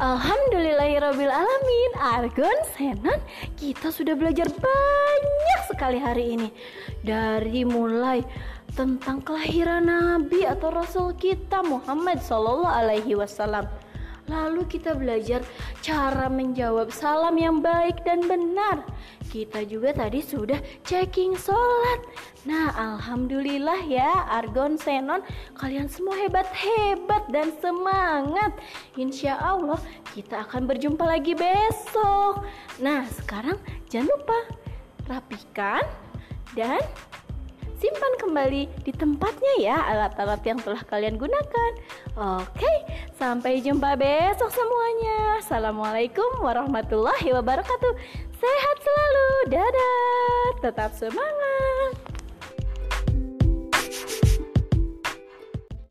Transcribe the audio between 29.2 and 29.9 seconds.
Allah